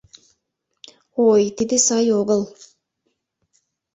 [1.27, 2.41] Ой, тиде сай огыл.